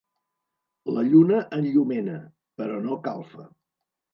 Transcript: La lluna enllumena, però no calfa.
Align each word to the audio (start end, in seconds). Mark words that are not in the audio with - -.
La 0.95 1.03
lluna 1.09 1.43
enllumena, 1.59 2.17
però 2.63 2.81
no 2.89 2.99
calfa. 3.07 3.47